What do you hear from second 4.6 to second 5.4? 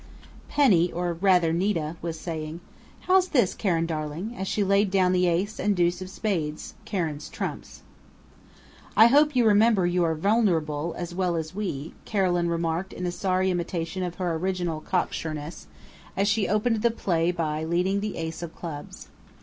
laid down the